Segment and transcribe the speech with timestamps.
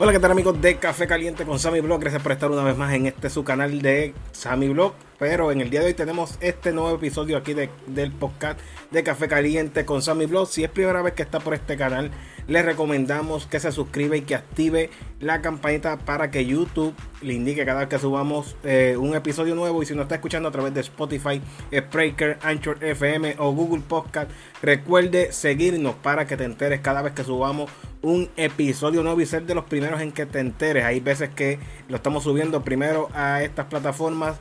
[0.00, 2.00] Hola, ¿qué tal amigos de Café Caliente con Sammy Blog?
[2.00, 4.92] Gracias por estar una vez más en este su canal de Sammy Blog.
[5.18, 8.60] Pero en el día de hoy tenemos este nuevo episodio aquí del podcast
[8.92, 10.46] de Café Caliente con Sammy Blog.
[10.46, 12.12] Si es primera vez que está por este canal,
[12.46, 17.66] les recomendamos que se suscriba y que active la campanita para que YouTube le indique
[17.66, 19.82] cada vez que subamos eh, un episodio nuevo.
[19.82, 21.42] Y si nos está escuchando a través de Spotify,
[21.76, 24.30] Spreaker, Anchor FM o Google Podcast,
[24.62, 27.68] recuerde seguirnos para que te enteres cada vez que subamos
[28.02, 30.84] un episodio nuevo y ser de los primeros en que te enteres.
[30.84, 34.38] Hay veces que lo estamos subiendo primero a estas plataformas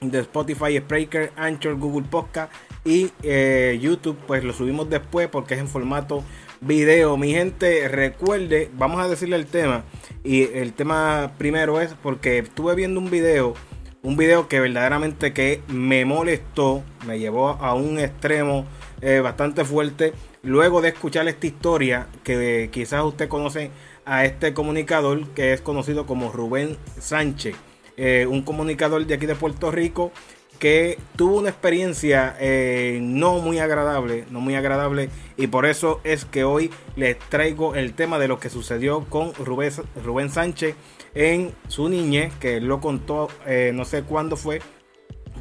[0.00, 2.52] de Spotify, Spreaker, Anchor, Google Podcast
[2.84, 6.24] y eh, YouTube, pues lo subimos después porque es en formato
[6.60, 7.16] video.
[7.16, 9.84] Mi gente, recuerde, vamos a decirle el tema.
[10.24, 13.54] Y el tema primero es porque estuve viendo un video,
[14.02, 18.66] un video que verdaderamente que me molestó, me llevó a un extremo
[19.00, 20.12] eh, bastante fuerte.
[20.44, 23.70] Luego de escuchar esta historia, que quizás usted conoce
[24.04, 27.54] a este comunicador que es conocido como Rubén Sánchez.
[27.96, 30.10] Eh, un comunicador de aquí de Puerto Rico
[30.58, 36.24] que tuvo una experiencia eh, no muy agradable, no muy agradable, y por eso es
[36.24, 40.76] que hoy les traigo el tema de lo que sucedió con Rubén, Sánchez
[41.14, 44.60] en su niñez, que lo contó, eh, no sé cuándo fue,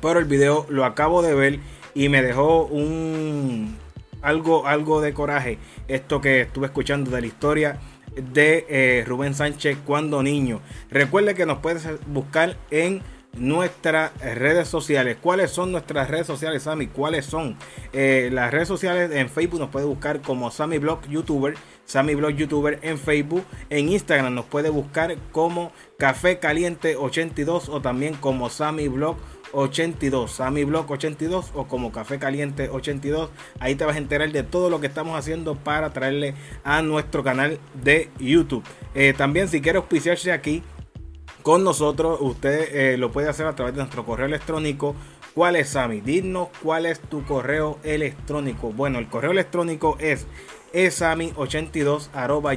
[0.02, 1.60] pero el video lo acabo de ver
[1.94, 3.78] y me dejó un
[4.22, 7.80] algo, algo de coraje esto que estuve escuchando de la historia
[8.16, 10.62] de eh, Rubén Sánchez cuando niño.
[10.90, 13.02] Recuerde que nos puedes buscar en
[13.38, 15.18] nuestras redes sociales.
[15.22, 16.88] ¿Cuáles son nuestras redes sociales, Sammy?
[16.88, 17.56] ¿Cuáles son?
[17.94, 21.56] Eh, las redes sociales en Facebook nos puede buscar como Sammy Blog YouTuber.
[21.86, 23.44] Sammy Blog YouTuber en Facebook.
[23.70, 29.18] En Instagram nos puede buscar como Café Caliente 82 o también como Sammy Blog
[29.54, 33.30] 82, Sammy Blog 82 o como Café Caliente 82.
[33.60, 37.24] Ahí te vas a enterar de todo lo que estamos haciendo para traerle a nuestro
[37.24, 38.64] canal de YouTube.
[38.94, 40.64] Eh, también si quiere auspiciarse aquí
[41.42, 44.96] con nosotros, usted eh, lo puede hacer a través de nuestro correo electrónico.
[45.34, 46.02] ¿Cuál es Sammy?
[46.02, 48.72] Dinos cuál es tu correo electrónico.
[48.74, 50.28] Bueno, el correo electrónico es
[50.74, 52.10] esami82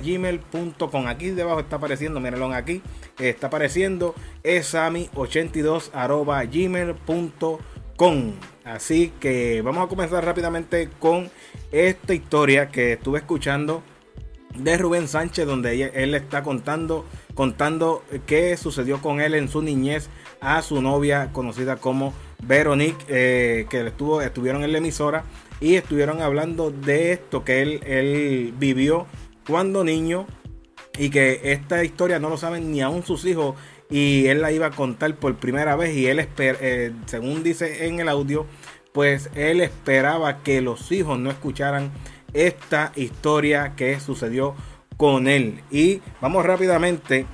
[0.03, 2.81] gmail.com aquí debajo está apareciendo mírenlo aquí
[3.19, 5.91] está apareciendo esami82
[6.51, 8.33] gmail.com
[8.65, 11.31] así que vamos a comenzar rápidamente con
[11.71, 13.83] esta historia que estuve escuchando
[14.57, 17.05] de Rubén Sánchez donde él está contando
[17.35, 20.09] contando qué sucedió con él en su niñez
[20.41, 25.25] a su novia conocida como Veronique eh, que estuvo, estuvieron en la emisora
[25.61, 29.07] y estuvieron hablando de esto que él, él vivió
[29.47, 30.27] cuando niño
[30.99, 33.57] y que esta historia no lo saben ni aún sus hijos
[33.91, 38.01] y él la iba a contar por primera vez y él eh, según dice en
[38.01, 38.47] el audio
[38.93, 41.91] pues él esperaba que los hijos no escucharan
[42.33, 44.55] esta historia que sucedió
[44.97, 47.27] con él y vamos rápidamente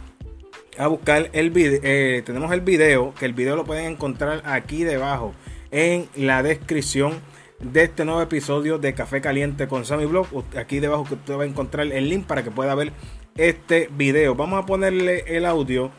[0.78, 4.84] a buscar el video eh, tenemos el video que el video lo pueden encontrar aquí
[4.84, 5.34] debajo
[5.70, 7.20] en la descripción
[7.60, 10.26] de este nuevo episodio de Café Caliente con Sammy Blog.
[10.56, 12.92] Aquí debajo que usted va a encontrar el link para que pueda ver
[13.36, 14.34] este video.
[14.34, 15.90] Vamos a ponerle el audio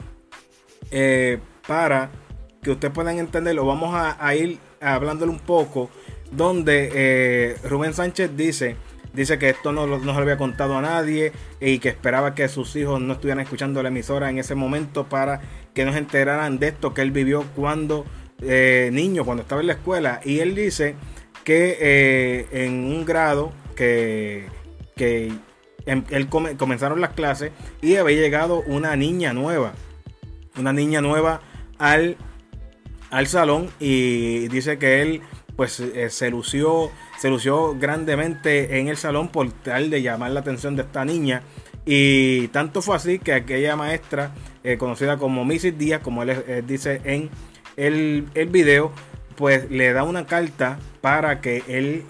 [0.91, 2.11] eh, para
[2.61, 3.65] que ustedes puedan entenderlo.
[3.65, 5.89] Vamos a, ir hablándole un poco.
[6.31, 8.77] Donde eh, Rubén Sánchez dice,
[9.13, 12.47] dice que esto no, no, se lo había contado a nadie y que esperaba que
[12.47, 15.41] sus hijos no estuvieran escuchando la emisora en ese momento para
[15.73, 18.05] que no se enteraran de esto que él vivió cuando
[18.41, 20.21] eh, niño, cuando estaba en la escuela.
[20.23, 20.95] Y él dice
[21.43, 24.45] que en un grado que,
[24.95, 25.33] que
[25.85, 29.73] em, él comenzaron las clases y había llegado una niña nueva,
[30.57, 31.41] una niña nueva
[31.77, 32.17] al,
[33.09, 35.21] al salón y dice que él
[35.55, 40.39] pues eh, se lució se lució grandemente en el salón por tal de llamar la
[40.39, 41.43] atención de esta niña
[41.85, 44.33] y tanto fue así que aquella maestra
[44.63, 45.77] eh, conocida como Mrs.
[45.77, 47.29] Díaz como él dice en
[47.75, 48.91] el, el video
[49.41, 52.05] pues le da una carta para que él,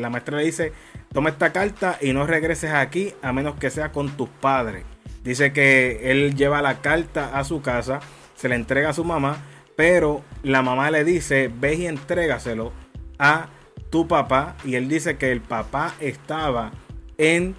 [0.00, 0.72] la maestra le dice,
[1.12, 4.84] toma esta carta y no regreses aquí a menos que sea con tus padres.
[5.22, 8.00] Dice que él lleva la carta a su casa,
[8.34, 9.44] se la entrega a su mamá,
[9.76, 12.72] pero la mamá le dice, ve y entrégaselo
[13.18, 13.48] a
[13.90, 14.56] tu papá.
[14.64, 16.72] Y él dice que el papá estaba
[17.18, 17.54] en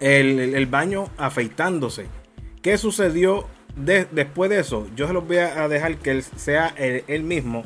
[0.00, 2.06] el, baño afeitándose.
[2.62, 3.46] ¿Qué sucedió
[3.76, 4.86] después de eso?
[4.94, 7.62] Yo se los voy a dejar que sea él, mismo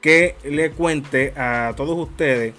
[0.00, 2.54] que le cuente a todos ustedes.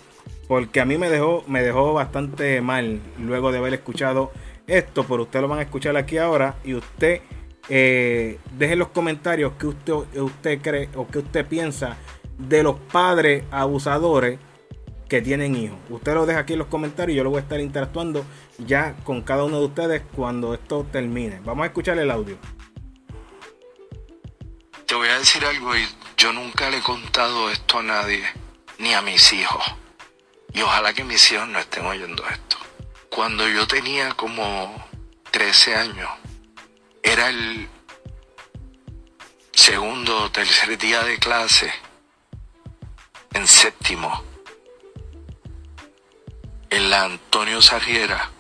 [0.47, 4.31] Porque a mí me dejó, me dejó bastante mal luego de haber escuchado
[4.67, 5.03] esto.
[5.03, 6.55] Pero ustedes lo van a escuchar aquí ahora.
[6.63, 7.21] Y usted
[7.69, 11.97] eh, deje en los comentarios que usted, usted cree o que usted piensa
[12.37, 14.39] de los padres abusadores
[15.07, 15.77] que tienen hijos.
[15.89, 18.25] Usted lo deja aquí en los comentarios y yo lo voy a estar interactuando
[18.57, 21.39] ya con cada uno de ustedes cuando esto termine.
[21.43, 22.37] Vamos a escuchar el audio.
[24.85, 25.85] Te voy a decir algo y
[26.17, 28.23] yo nunca le he contado esto a nadie,
[28.79, 29.63] ni a mis hijos.
[30.53, 32.57] Y ojalá que mis hijos no estén oyendo esto.
[33.09, 34.83] Cuando yo tenía como
[35.31, 36.09] 13 años,
[37.01, 37.67] era el
[39.51, 41.71] segundo o tercer día de clase,
[43.33, 44.23] en séptimo,
[46.69, 48.31] en la Antonio Sarriera.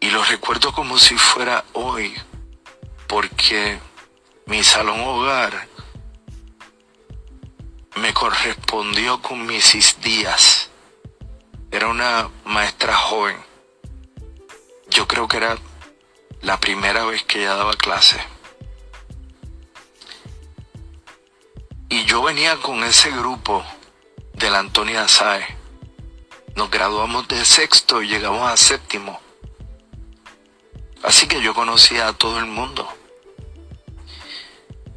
[0.00, 2.14] Y lo recuerdo como si fuera hoy,
[3.06, 3.78] porque
[4.46, 5.68] mi salón hogar
[8.12, 10.00] correspondió con Mrs.
[10.00, 10.70] Díaz.
[11.70, 13.36] Era una maestra joven.
[14.90, 15.58] Yo creo que era
[16.40, 18.20] la primera vez que ella daba clase.
[21.88, 23.64] Y yo venía con ese grupo
[24.34, 25.44] de la Antonia Sae.
[26.56, 29.20] Nos graduamos de sexto y llegamos a séptimo.
[31.02, 32.88] Así que yo conocía a todo el mundo.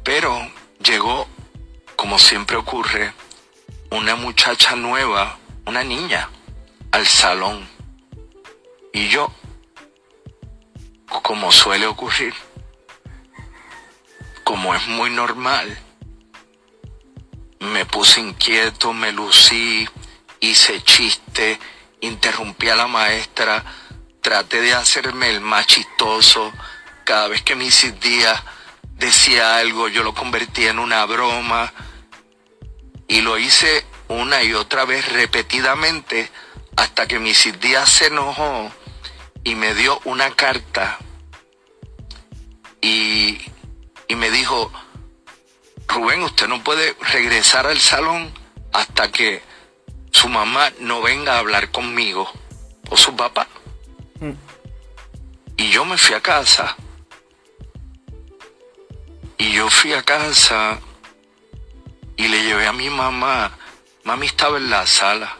[0.04, 0.50] Pero
[0.82, 1.26] llegó,
[1.96, 3.12] como siempre ocurre,
[3.90, 6.28] una muchacha nueva, una niña,
[6.92, 7.68] al salón.
[8.92, 9.32] Y yo
[11.22, 12.34] como suele ocurrir,
[14.44, 15.78] como es muy normal,
[17.58, 19.88] me puse inquieto, me lucí,
[20.40, 21.58] hice chiste,
[22.00, 23.64] interrumpí a la maestra,
[24.20, 26.52] traté de hacerme el más chistoso.
[27.04, 27.98] Cada vez que Mrs.
[28.00, 28.42] Díaz
[28.98, 31.72] decía algo, yo lo convertía en una broma.
[33.08, 36.30] Y lo hice una y otra vez repetidamente
[36.76, 37.60] hasta que Mrs.
[37.60, 38.70] Díaz se enojó
[39.44, 40.98] y me dio una carta
[42.80, 43.38] y,
[44.14, 44.70] me dijo,
[45.88, 48.32] Rubén, usted no puede regresar al salón
[48.72, 49.42] hasta que
[50.10, 52.30] su mamá no venga a hablar conmigo
[52.88, 53.48] o su papá.
[54.20, 54.32] Mm.
[55.56, 56.76] Y yo me fui a casa.
[59.38, 60.80] Y yo fui a casa
[62.16, 63.52] y le llevé a mi mamá.
[64.04, 65.36] Mami estaba en la sala.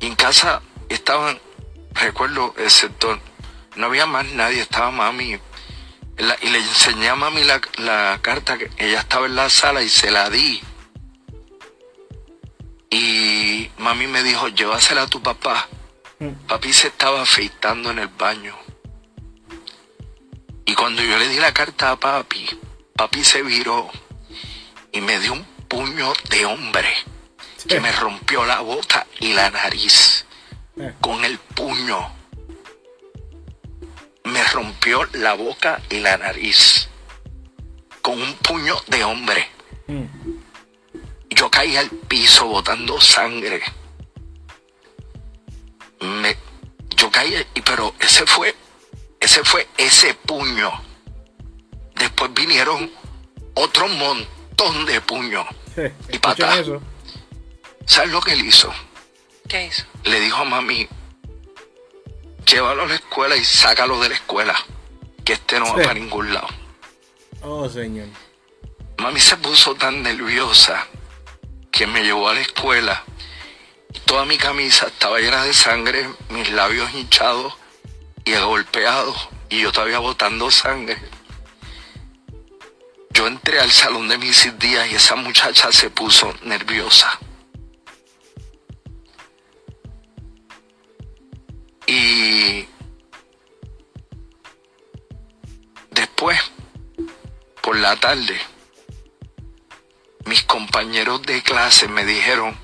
[0.00, 1.38] Y en casa estaban,
[1.92, 3.20] recuerdo, el sector
[3.76, 5.38] no había más nadie, estaba mami.
[6.42, 10.10] y le enseñé a mami la, carta, que ella estaba en la sala y se
[10.10, 10.60] la di.
[12.90, 15.68] Y mami me dijo, llévasela a tu papá.
[16.18, 16.46] Mm.
[16.46, 18.56] Papi se estaba afeitando en el baño.
[20.64, 22.46] Y cuando yo le di la carta a papi,
[22.94, 23.90] papi se viró
[24.92, 26.88] y me dio un puño de hombre
[27.66, 30.26] que me rompió la boca y la nariz
[30.76, 30.92] eh.
[31.00, 32.12] con el puño
[34.24, 36.88] me rompió la boca y la nariz
[38.02, 39.48] con un puño de hombre.
[39.86, 40.04] Mm.
[41.30, 43.62] Yo caí al piso botando sangre.
[46.00, 46.36] Me,
[46.96, 47.34] yo caí,
[47.64, 48.54] pero ese fue,
[49.20, 50.70] ese fue ese puño.
[51.94, 52.90] Después vinieron
[53.54, 54.41] otro montón
[54.86, 55.46] de puños
[56.08, 56.66] y patadas.
[57.86, 58.72] ¿Sabes lo que él hizo?
[59.48, 59.84] ¿Qué hizo?
[60.04, 60.88] Le dijo a mami,
[62.46, 64.54] llévalo a la escuela y sácalo de la escuela,
[65.24, 66.46] que este no va para ningún lado.
[67.42, 68.06] Oh, señor.
[68.98, 70.86] Mami se puso tan nerviosa
[71.72, 73.02] que me llevó a la escuela.
[74.04, 77.54] Toda mi camisa estaba llena de sangre, mis labios hinchados
[78.24, 81.02] y golpeados, y yo todavía botando sangre.
[83.12, 87.18] Yo entré al salón de mis días y esa muchacha se puso nerviosa.
[91.86, 92.66] Y
[95.90, 96.40] después,
[97.60, 98.40] por la tarde,
[100.24, 102.56] mis compañeros de clase me dijeron,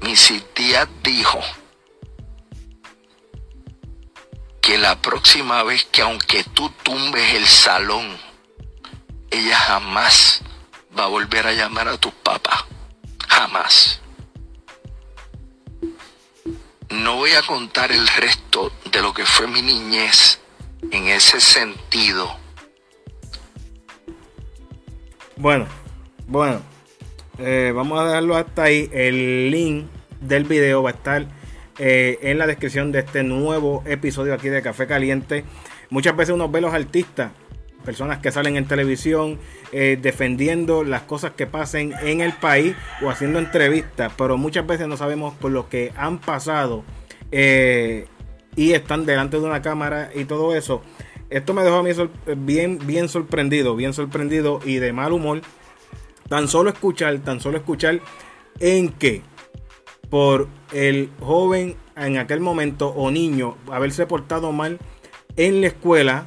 [0.00, 0.14] mi
[0.54, 1.40] tía dijo
[4.62, 8.18] que la próxima vez que aunque tú tumbes el salón,
[9.30, 10.42] ella jamás
[10.96, 12.66] va a volver a llamar a tu papá.
[13.28, 14.00] Jamás.
[16.90, 20.40] No voy a contar el resto de lo que fue mi niñez
[20.90, 22.36] en ese sentido.
[25.36, 25.66] Bueno,
[26.26, 26.62] bueno,
[27.38, 28.88] eh, vamos a dejarlo hasta ahí.
[28.92, 29.86] El link
[30.20, 31.26] del video va a estar
[31.78, 35.44] eh, en la descripción de este nuevo episodio aquí de Café Caliente.
[35.90, 37.30] Muchas veces uno ve los artistas,
[37.88, 39.38] personas que salen en televisión
[39.72, 44.86] eh, defendiendo las cosas que pasen en el país o haciendo entrevistas, pero muchas veces
[44.88, 46.84] no sabemos por lo que han pasado
[47.32, 48.04] eh,
[48.56, 50.82] y están delante de una cámara y todo eso.
[51.30, 51.92] Esto me dejó a mí
[52.36, 55.40] bien, bien sorprendido, bien sorprendido y de mal humor.
[56.28, 58.00] Tan solo escuchar, tan solo escuchar
[58.60, 59.22] en que
[60.10, 64.78] por el joven en aquel momento o niño haberse portado mal
[65.36, 66.26] en la escuela,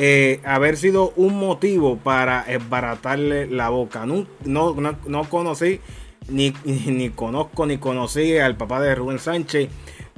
[0.00, 4.06] eh, haber sido un motivo para esbaratarle la boca.
[4.06, 5.80] No, no, no, conocí,
[6.28, 9.68] ni, ni, conozco, ni conocí al papá de Rubén Sánchez,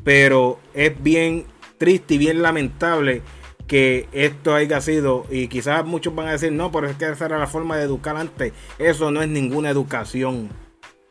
[0.04, 1.46] pero es bien
[1.78, 3.22] triste y bien lamentable
[3.66, 7.24] que esto haya sido, y quizás muchos van a decir, no, pero es que esa
[7.24, 8.52] era la forma de educar antes.
[8.78, 10.50] Eso no es ninguna educación.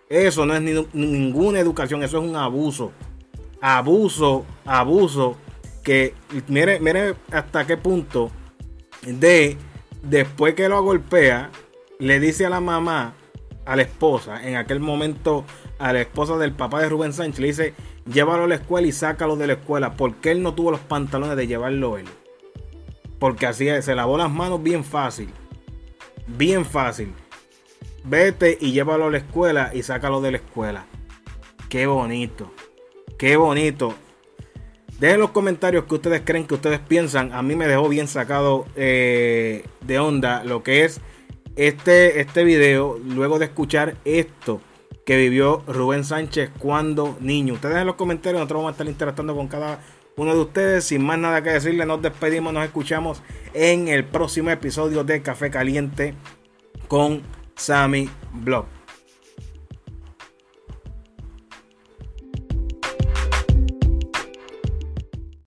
[0.09, 0.61] Eso no es
[0.93, 2.91] ninguna educación, eso es un abuso.
[3.61, 5.37] Abuso, abuso.
[5.83, 6.13] Que
[6.49, 8.29] mire, mire hasta qué punto
[9.05, 9.57] de
[10.03, 11.49] después que lo golpea,
[11.99, 13.13] le dice a la mamá,
[13.65, 15.45] a la esposa, en aquel momento
[15.77, 17.73] a la esposa del papá de Rubén Sánchez, le dice,
[18.11, 21.37] llévalo a la escuela y sácalo de la escuela, porque él no tuvo los pantalones
[21.37, 22.05] de llevarlo él.
[23.19, 25.29] Porque así se lavó las manos bien fácil.
[26.27, 27.13] Bien fácil.
[28.03, 30.85] Vete y llévalo a la escuela y sácalo de la escuela.
[31.67, 32.51] Qué bonito.
[33.17, 33.93] Qué bonito.
[34.99, 37.31] Dejen los comentarios que ustedes creen que ustedes piensan.
[37.31, 40.99] A mí me dejó bien sacado eh, de onda lo que es
[41.55, 42.99] este, este video.
[43.05, 44.61] Luego de escuchar esto
[45.05, 47.53] que vivió Rubén Sánchez cuando niño.
[47.53, 48.39] Ustedes en los comentarios.
[48.39, 49.79] Nosotros vamos a estar interactuando con cada
[50.17, 50.83] uno de ustedes.
[50.83, 52.51] Sin más nada que decirle, nos despedimos.
[52.51, 53.21] Nos escuchamos
[53.53, 56.13] en el próximo episodio de Café Caliente
[56.89, 57.21] con
[57.55, 58.78] Sammy Blog.